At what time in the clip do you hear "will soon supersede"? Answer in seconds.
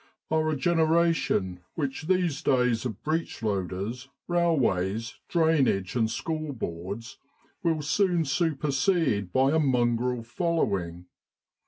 7.61-9.31